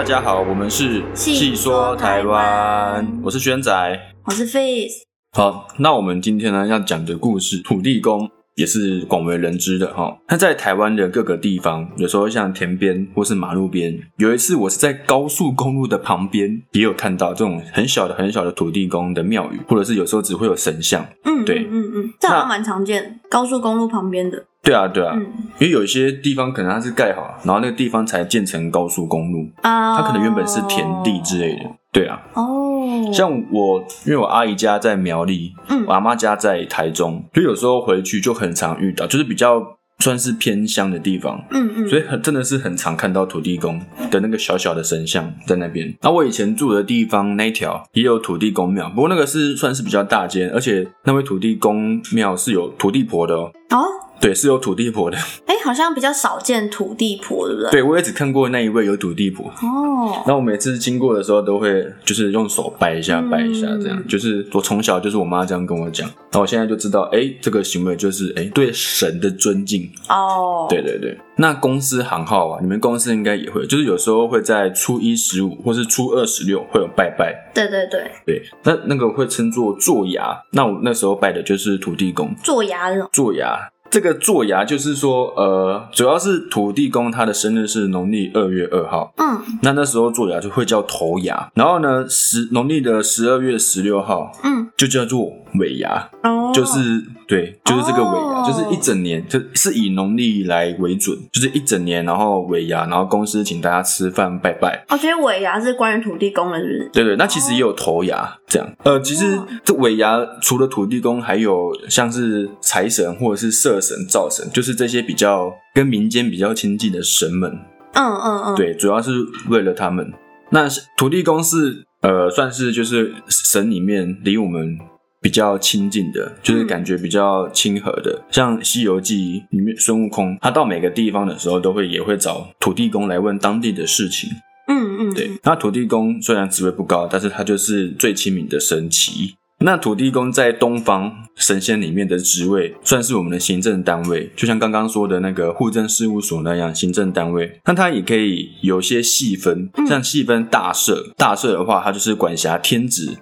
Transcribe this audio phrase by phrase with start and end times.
[0.00, 5.04] 大家好，我们是细说台湾，我是轩仔，我是 Face。
[5.36, 8.30] 好，那我们今天呢要讲的故事，土地公
[8.60, 10.14] 也是广为人知的哈。
[10.28, 21.02] 那在台湾的各个地方，有时候像田边或是马路边，有一次我是在高速公路的旁边，也有看到这种很小的、很小的土地公的庙宇，或者是有时候只会有神像。
[21.24, 24.44] 嗯，对嗯嗯，这好像蛮常见，高速公路旁边的。
[24.62, 25.26] 对啊，对啊，嗯
[25.58, 31.62] 因为有一些地方可能它是盖好，然后那个地方才建成高速公路，啊，它可能原本是田地之类的。
[31.90, 32.69] 对啊，哦，
[33.12, 39.62] 像我，因为我阿姨家在苗栗，嗯我阿妈家在台中，所以有时候回去就很常遇到，就是比较
[39.98, 43.80] 算是偏乡的地方，嗯嗯，所以很真的是很常看到土地公
[44.10, 45.94] 的那个小小的神像在那边。
[46.00, 53.52] 那我以前住的地方那一条也有土地公庙，不过那个是算是比较大间，而且那位土地公庙是有土地婆的哦。
[53.70, 53.84] 哦，
[54.20, 55.16] 对，是有土地婆的。
[55.46, 57.70] 哎，好像比较少见土地婆，对不对？
[57.70, 59.46] 对，我也只看过那一位有土地婆。
[59.46, 64.06] 哦，那我每次经过的时候，都会就是用手拜一下，嗯拜一下，这样。
[64.06, 69.90] 就是我从小就是我妈这样跟我讲，那我现在就知道，哎，这个行为就是哎对神的尊敬。
[70.08, 71.18] 哦，对对对。
[71.36, 77.34] 那公司行号啊，你们公司应该也会，就是有时候会在初一十五或是初二十六会有拜拜。
[77.54, 80.38] 对对对，对，那那个会称作做牙。
[80.50, 82.34] 那我那时候拜的就是土地公。
[82.44, 83.58] 做牙的，做牙。
[83.90, 89.40] 这个做牙就是说，呃，主要是土地公他的生日是农历二月二号，嗯。
[89.62, 96.78] 那那时候做牙就会叫头牙，然后呢，十农历的十二月十六号嗯，就叫做尾牙，哦，就是
[97.26, 104.84] 对，就是这个尾牙，哦就是一整年，就是以农历来为准，就是一整年，然后尾牙，然后公司请大家吃饭拜拜。
[104.88, 106.90] 哦，所以尾牙是关于土地公的，是不是？
[106.92, 108.68] 对对，那其实也有头牙这样。
[108.84, 117.50] 呃，其实哦这尾牙除了土地公，还有像是财神或者是社神、灶神，就是这些比较跟民间比较亲近的神们。
[117.92, 119.10] 嗯嗯嗯，，对，主要是
[119.48, 120.12] 为了他们。
[120.50, 124.78] 那土地公是呃，算是就是神里面离我们
[125.20, 128.22] 比较亲近的，就是感觉比较亲和的。
[128.30, 134.30] 像《西游记》里面孙悟空，他到每个地方的时候，都会也会找土地公来问当地的事情。
[134.68, 139.34] 嗯嗯，对，那土地公虽然职位不高，但是他就是最亲民的神奇。
[139.62, 147.60] 那土地公在东方神仙里面的职位，算是我们的行政单位，就像刚刚说的那个户政事务所那样，行政单位。
[147.66, 153.18] 那它也可以有些细分，嗯像细分大社，大社的话，它就是管辖天子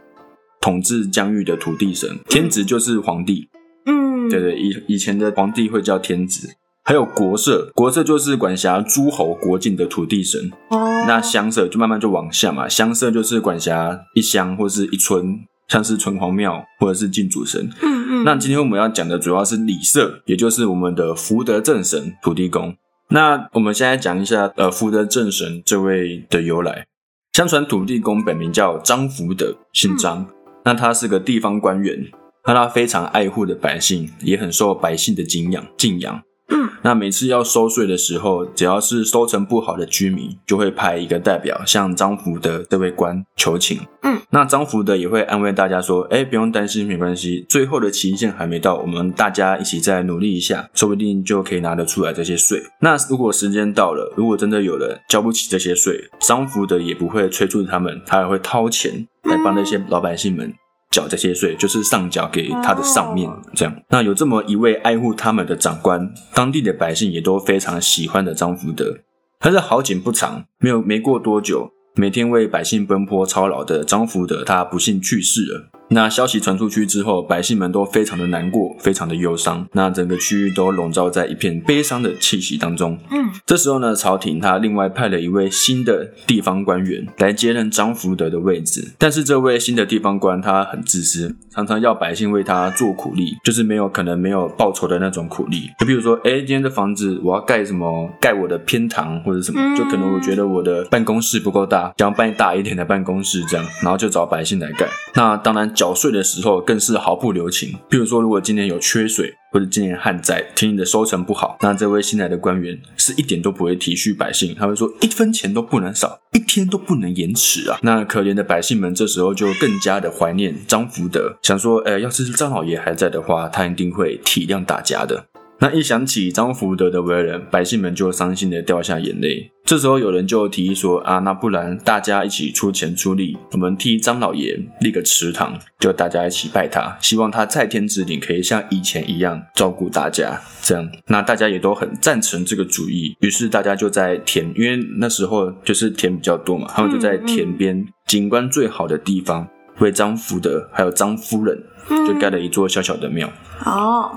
[0.61, 3.49] 统治疆域的土地神，天子就是皇帝，
[3.87, 6.49] 嗯，对对，以以前的皇帝会叫天子。
[6.85, 10.51] 还有国社，国社就是管辖诸侯国境的土地神。
[10.71, 17.69] 哦，那乡社就慢慢就往下嘛，乡社就是管辖一乡或是一村，像是城隍庙或者是进主神。
[17.83, 22.75] 嗯嗯，那今天我们要讲的主要是里社，也就是我们的福德正神土地公。
[23.11, 26.87] 那我们现在讲一下呃福德正神这位的由来。
[27.35, 30.27] 相传土地公本名叫张福德，姓张。
[30.69, 31.99] 那他是个地方官员，
[32.47, 36.21] 那他非常爱护的百姓，也很受百姓的敬仰敬仰。
[36.51, 43.81] 嗯那每次要收税的时候，只要是收成不好的居民，就会派一个代表向张福德这位官求情。
[44.03, 52.63] 嗯，那张福德也会安慰大家说：“哎，不用担心，没关系，最后的期限还没到，我们大家一起再努力一下，说不定就可以拿得出来这些税。
[52.81, 60.53] 那如果时间到了，如果真的有人交不起这些税，张福德也不会催促他们，他还会掏钱来帮那些老百姓们。”
[60.91, 63.83] 缴这些税，就是上缴给他的上面哦，这样。
[63.91, 68.97] 那有这么一位爱护他们的长官，当地的百姓也都非常喜欢的张福德。
[69.39, 75.78] 但是好景不长，没有没过多久，每天为百姓奔波操劳的张福德，他不幸去世了。
[75.89, 79.67] 那消息传出去之后，百姓们都非常的难过，非常的忧伤。
[79.73, 82.99] 那整个区域都笼罩在一片悲伤的气息当中。
[83.11, 88.93] 嗯这时候呢，朝廷他另外派了一位新的地方官员来接任张福德的位置。
[88.99, 95.71] 但是这位新的地方官他很自私，常常要百姓为他做苦力，就是没有可能没有报酬的那种苦力。
[95.79, 104.87] 就比如说，哎，今天这房子我要盖什么，盖我的偏堂或者什么，嗯就可能我觉得我的办公室不够大，想要办大一点的办公室这样，然后就找百姓来盖。
[105.15, 107.79] 那当然缴税的时候更是毫不留情。
[107.89, 117.79] 比如说，如果今年有缺水，或者今年旱灾，听你的收成不好，那这位新来的官员是一点都不会体恤百姓，他会说一分钱都不能少，一天都不能延迟啊。
[117.83, 125.27] 那可怜的百姓们这时候就更加的怀念张福德，想说，呃，要是张老爷还在的话，他一定会体谅大家的。
[125.61, 129.51] 那一想起张福德的为人，百姓们就伤心的掉下眼泪。
[129.65, 140.41] 这时候有人就提议说啊，那不然大家一起出钱出力，我们替张老爷立个祠堂，就大家一起拜他，希望他在天之灵可以像以前一样照顾大家。
[140.63, 143.17] 这样，那大家也都很赞成这个主意。
[143.21, 149.49] 于是大家就在田，因为那时候就是田比较多嘛，他们就在田边景观最好的地方，
[149.81, 151.61] 为张福德还有张夫人
[152.07, 153.29] 就盖了一座小小的庙。
[153.67, 154.13] 哦，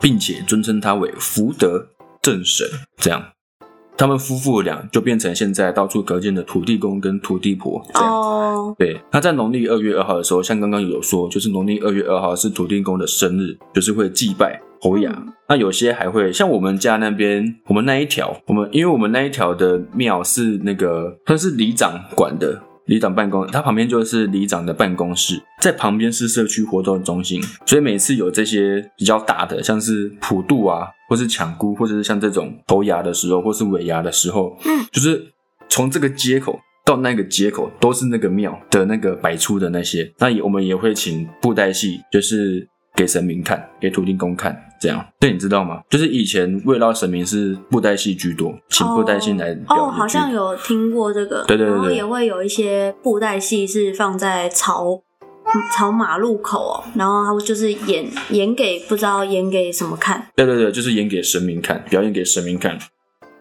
[0.00, 1.86] 并且尊称他为福德
[2.22, 2.66] 正神，
[2.96, 3.22] 这样，
[3.96, 8.10] 他们夫妇俩就变成现在到处可见的土地公跟土地婆这样。
[8.10, 15.14] 哦，对，那在农历二月二号的时候，像刚刚有说，就是农历二月二号是土地公的生日，就是会祭拜侯雅。
[15.48, 22.62] 那有些还会像我们家那边，我们那一条，我们因为我们那一条的庙是那个，它是里长管的。
[22.90, 35.24] 里长办公，它旁边就是里长的办公室，在旁边是社区活动中心，所以每次有这些比较大的，像是普渡啊，或是抢姑，或者是像这种头牙的时候，或是尾牙的时候，嗯，就是
[35.68, 44.60] 从这个街口到那个街口，都是那个庙的那个摆出的那些，那也我们也会请布袋戏，就是给神明看，给土地公看。
[44.80, 45.82] 这样，这，你知道吗？
[45.90, 49.84] 就是以前慰劳神明是布袋戏居多，请布袋戏来表演。
[49.84, 51.44] 哦，好像有听过这个。
[51.46, 55.02] 对对对，然后也会有一些布袋戏是放在朝
[55.76, 60.28] 朝马路口哦，然后他就是演演给不知道演给什么看。
[60.34, 62.78] 对对对，就是演给神明看，表演给神明看。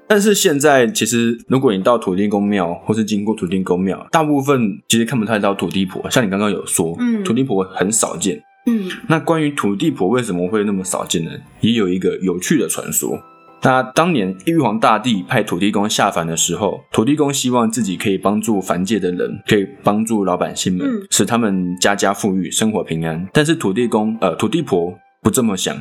[0.08, 6.10] 但是现在其实，如果你到土地公庙或是经过土地公庙，大部分其实看不太到土地婆。
[6.10, 8.42] 像你刚刚有说，嗯，土地婆很少见。
[8.70, 11.32] 嗯，那关于土地婆为什么会那么少见呢？
[11.62, 13.20] 也有一个有趣的传说。
[13.62, 23.28] 那当年玉皇大帝派土地公下凡的时候，土地公希望自己可以帮助凡界的人，可以帮助老百姓们，使他们家家富裕，生活平安。
[23.34, 25.76] 但是土地公，呃，土地婆不这么想。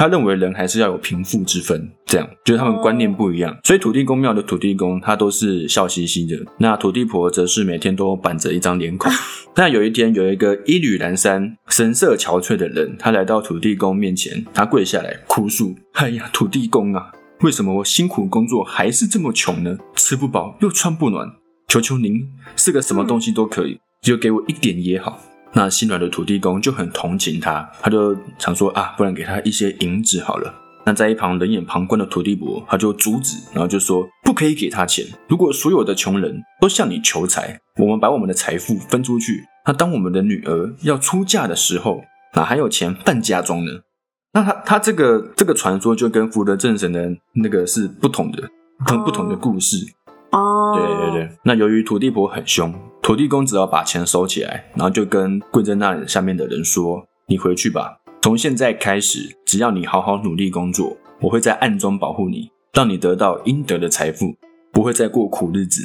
[0.00, 3.54] 他认为人还是要有贫富之分，这样就是他们观念不一样。
[3.64, 9.12] 所以土地公庙的土地公他都是笑嘻嘻的，那土地婆则是每天都板着一张脸孔。
[9.56, 17.12] 那有一天，有一个衣履褴褛、神色憔悴的人，他来到土地公面前，他跪下来哭诉：“哎呀，土地公啊，
[17.42, 19.76] 为什么我辛苦工作还是这么穷呢？
[19.96, 21.28] 吃不饱又穿不暖，
[21.68, 22.26] 求求您，
[22.56, 25.20] 是个什么东西都可以，就给我一点也好。”
[25.52, 30.54] 那心软的土地公就很同情他，他就想说啊，不然给他一些银子好了。
[30.86, 35.04] 那在一旁冷眼旁观的土地婆，他就阻止，然后就说不可以给他钱。
[35.28, 42.02] 如果所有的穷人都向你求财，我们把我们的财富分出去，那当我们的女儿要出嫁的时候，
[42.34, 43.72] 哪还有钱办嫁妆呢？
[44.32, 48.48] 那他他这个这个传说就跟福德正神的那个是不同的，
[48.86, 49.76] 同不同的故事。
[50.30, 64.36] 哦，对对对，那由于土地婆很凶，土地公只要把钱收起来，然后就跟跪在那里下面的人说：“你回去吧，从现在开始，只要你好好努力工作，我会在暗中保护你，让你得到应得的财富，
[64.70, 65.82] 不会再过苦日子。”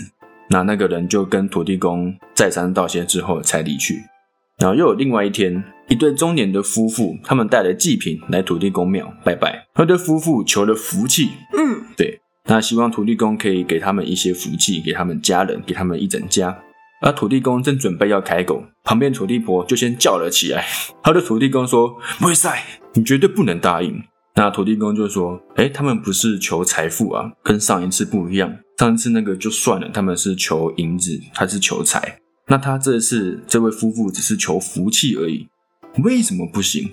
[0.51, 4.03] 那那个人就跟土地公再三道谢之后才离去。
[4.59, 11.31] 然后又有另外一天，一对中年的夫妇，他们带了祭品来土地公庙拜拜，那对夫妇求了福气。
[11.57, 12.19] 嗯，对。
[12.47, 16.56] 那希望土地公可以给他们一些福气，给他们家人，给他们一整家。
[17.06, 20.66] 而土地公正准备要开口，旁边土地婆就先叫了起来。
[21.04, 22.52] 他的土地公说：“不会塞，
[22.96, 24.02] 你绝对不能答应。”
[24.34, 28.57] 那土地公就说：“哎，他们不是求财富啊，跟上一次不一样。
[28.80, 32.18] 上一次那个就算了，他们是求银子，他是求财。
[32.48, 35.48] 那他这次这位夫妇只是求福气而已，
[36.03, 36.89] 为什么不行？”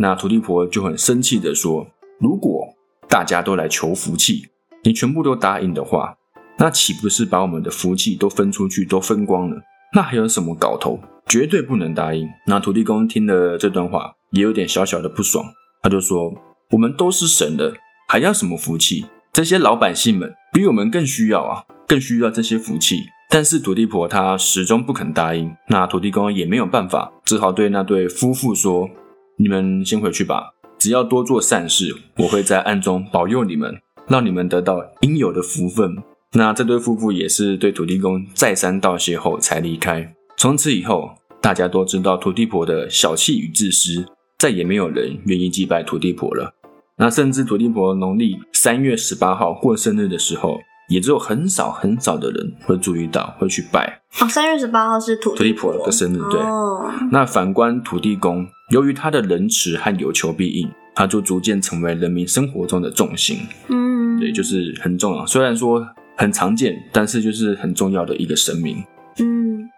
[0.00, 1.84] 那土地婆就很生气的说
[2.22, 2.64] ：“如果
[3.08, 4.46] 大家都来求福气。”
[4.84, 6.14] 你全部都答应的话，
[6.58, 9.56] 那岂不是把我们的福气都分出去，都分光了？
[9.94, 10.98] 那还有什么搞头？
[11.26, 12.26] 绝对不能答应。
[12.46, 15.44] 那土地公听了这段话，也有点小小的不爽，
[15.82, 16.34] 他就说
[16.72, 17.74] ：“我们都是神的，
[18.08, 19.06] 还要什么福气？
[19.32, 22.96] 这些老百姓们比我们更需要啊，更需要这些福气。”
[23.30, 28.88] 但是土地婆她始终不肯答应，那土地公也没有办法，只好对那对夫妇说
[29.38, 35.94] ：“你们先回去吧，只要多做善事，我会在暗中保佑你们。”让你们得到应有的福分。
[36.32, 40.14] 那这对夫妇也是对土地公再三道谢后才离开。
[40.36, 44.04] 从此以后，大家都知道土地婆的小气与自私，
[44.38, 46.52] 再也没有人愿意祭拜土地婆了。
[46.98, 50.58] 那甚至土地婆农历三月十八号过生日的时候，
[50.90, 54.02] 也只有很少很少的人会注意到会去拜。
[54.20, 56.40] 哦，三月十八号是土土地婆的生日，对。
[57.10, 63.38] 那反观土地公，由于他的仁慈和有求必应，他就逐渐成为人民生活中的重心。
[63.68, 64.20] 嗯。
[64.20, 65.24] 对，就是很重要。
[65.24, 65.86] 虽然说
[66.18, 68.84] 很常见，但是就是很重要的一个神明。
[69.20, 69.70] 嗯，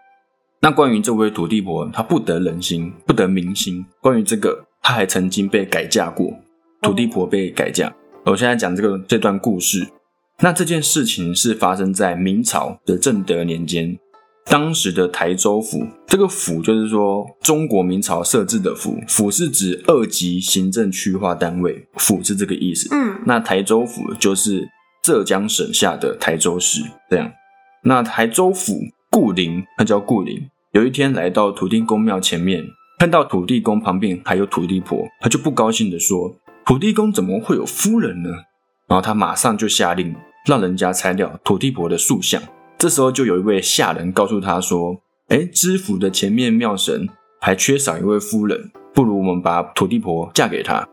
[0.59, 3.85] 那关于这位土地婆，她不得人心，不得民心。
[4.01, 6.33] 关于这个，她还曾经被改嫁过。
[6.81, 7.93] 土地婆被改嫁，
[8.25, 9.87] 我现在讲这个这段故事，
[10.39, 13.95] 那这件事情是发生在明朝的正德年间，
[14.45, 22.89] 当时的台州府，这个府就是说中国明朝设置的府，府是指二级行政区划单位，府是这个意思。
[22.91, 24.67] 嗯那台州府就是
[25.01, 27.31] 浙江省下的台州市，这样。
[27.83, 28.79] 那台州府
[29.09, 32.63] 顾林，他叫顾林，有一天来到土地公庙前面，
[32.99, 38.29] 看到土地公旁边还有土地婆，他就不高兴的说：“土地公怎么会有夫人呢？”
[38.87, 40.15] 然后他马上就下令
[40.45, 42.41] 让人家拆掉土地婆的塑像。
[42.77, 50.87] 这时候就有一位下人告诉他说：“哎，知府的前面庙神还缺少一位夫人，不如我们把土地婆嫁给他。”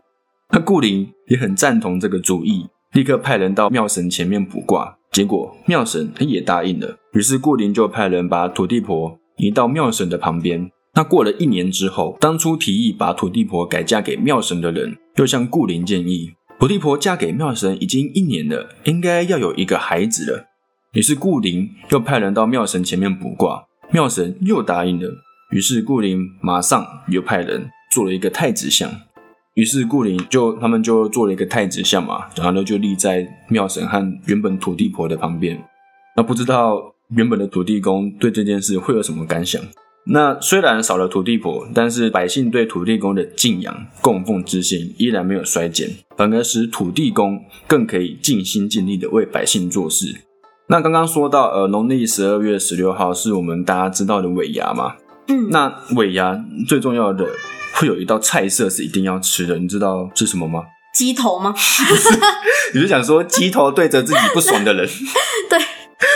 [0.51, 4.97] 那顾林也很赞同这个主意，立刻派人到庙神前面卜卦。
[5.11, 10.69] 结果庙神他也答应了，于是顾灵就派人把土地婆移到庙神的旁边。
[10.93, 20.45] 那过了一年之后，当初提议把土地婆改嫁给庙神的人，又向顾灵建议，土地婆嫁给庙神已经一年了，应该要有一个孩子了。
[20.93, 25.09] 于是顾灵又派人到庙神前面卜卦，庙神又答应了。
[25.51, 28.91] 于是顾灵马上又派人做了一个太子像。
[29.59, 35.61] 于是顾里就他们就做了一个太子像嘛，然后呢就立在庙神和原本土地婆的旁边。
[36.15, 39.61] 那不知道原本的土地公对这件事会有什么感想？
[40.05, 50.21] 那虽然少了土地婆，但是百姓对土地公的敬仰、供奉之心依然没有衰减，反而使土地公更可以尽心尽力的为百姓做事。
[50.69, 54.95] 那刚刚说到，呃，农历十二月十六号是我们大家知道的尾牙嘛？
[55.27, 57.27] 嗯，那尾牙最重要的
[57.73, 60.63] 会有一道菜色是一定要吃的，你知道是什么吗？
[60.93, 61.53] 鸡头吗？
[62.73, 64.87] 你是想说鸡头对着自己不爽的人，
[65.49, 65.59] 对，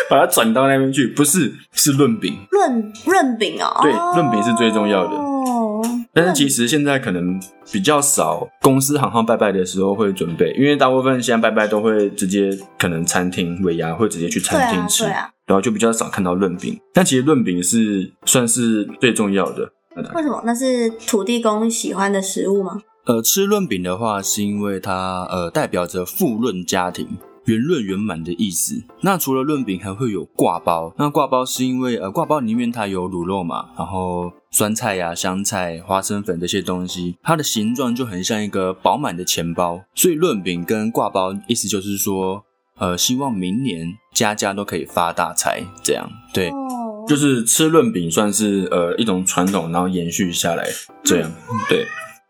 [0.10, 1.08] 把它转到那边去？
[1.08, 2.36] 不是，是润饼。
[2.52, 5.82] 润润饼哦，对润饼是最重要的哦，
[6.12, 7.40] 但是其实现在可能
[7.72, 16.78] 比较少，公司行行拜拜的时候会准备，因为大部分现在拜拜都会直接可能餐厅尾牙会直接去餐厅吃，对啊，然后就比较少看到润饼。
[16.94, 19.72] 但其实润饼是算是最重要的。
[19.96, 20.42] 为什么？
[20.46, 22.82] 那是土地公喜欢的食物吗？
[23.06, 27.08] 呃，吃润饼的话，是因为它呃代表着富润家庭。
[27.46, 28.82] 圆润圆满的意思。
[29.02, 30.94] 那除了润饼，还会有挂包。
[30.98, 39.82] 那挂包是因为呃，挂包里面它有卤肉嘛，然后酸菜呀、香菜、花生粉这些东西，它的形状就很像一个饱满的钱包。
[39.94, 42.46] 所以润饼跟挂包意思就是说，
[42.78, 46.48] 呃，希望明年家家都可以发大财，这样对。
[46.48, 46.56] 哦，
[47.08, 50.68] 就是吃润饼算是呃一种传统，然后延续下来
[51.04, 51.32] 这样，
[51.70, 51.86] 对。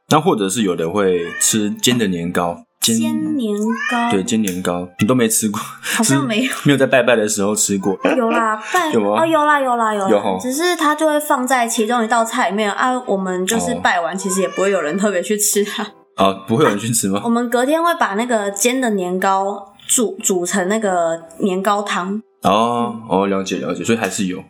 [0.09, 3.57] 那或者是有的会吃煎的年糕，煎煎年
[3.89, 6.51] 糕，对，煎年糕，你都没吃过，好像没有。
[6.65, 7.97] 没有在拜拜的时候吃过。
[8.15, 12.99] 有啦，拜 哦，有啦，有啦，有啦有，只是它就会放在其中一道菜里面啊。
[13.07, 15.83] 我们就是哦拜完，其实也不会有人特别去吃它。
[16.15, 17.29] 啊，不会有人去吃吗 我？
[17.29, 22.21] 们隔天会把那个煎的年糕煮煮成那个年糕汤。
[22.43, 24.43] 哦哦，了解了解，所以还是有。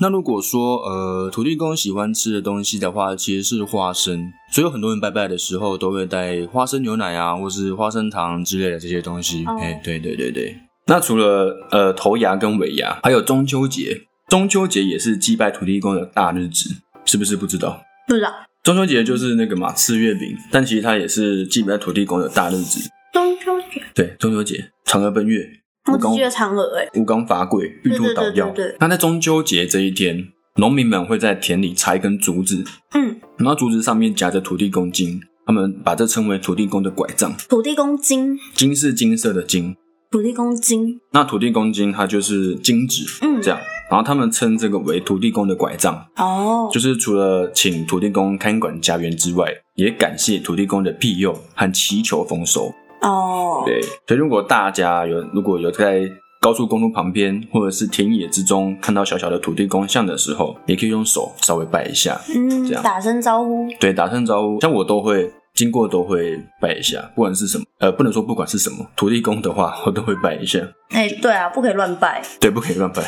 [0.00, 9.44] 那如果说呃土地公喜欢吃的东西的话，其实是花生，所以有很多人拜拜的时候都会带花生牛奶啊，或是花生糖之类的这些东西。
[9.60, 10.56] 哎、哦对对对对。
[10.86, 16.70] 那除了呃头牙跟尾牙，还有中秋节，中秋节也是祭拜土地公的大日子，
[17.04, 17.82] 是不是不知道？
[18.06, 22.88] 不知道中秋节就是那个嘛，吃月饼，但其实它也是祭拜土地公的大日子。
[23.12, 25.44] 中秋节，对，中秋节，嫦娥奔月，
[25.92, 28.52] 我只记得嫦娥哎，吴刚伐桂，玉兔捣药。
[28.80, 32.64] 那在中秋节这一天，农民们会在田里插一根竹子，
[32.94, 37.32] 嗯，然后竹子上面夹着土地公金，他们把这称为土地公的拐杖。
[37.48, 39.76] 土地公金，金是金色的金，
[40.10, 43.58] 土地公金，那土地公金它就是金纸，嗯这样。
[43.90, 52.74] 然后他们称这个为土地公的拐杖，哦，就是除了请土地公看管家园之外，也感谢土地公的庇佑和祈求丰收。
[53.00, 56.02] 哦，对，所以如果大家有如果有在
[56.40, 64.60] 高速公路旁边或者是田野之中看到小小的土地公像的时候，也可以用手稍微拜一下，嗯这，样打声招呼，对，打声招呼。
[64.60, 72.22] 像我都会经过都会拜一下，不管是什么，呃，不能说不管是什么，土地公的话我都会拜一下，哎，对啊，不可以乱拜。
[72.40, 73.02] 对，不可以乱拜。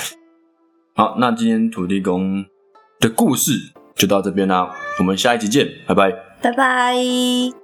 [0.96, 2.44] 好，那今天土地公
[2.98, 3.52] 的故事
[3.94, 6.12] 就到这边啦，我们下一集见，拜拜。
[6.42, 7.59] 拜拜。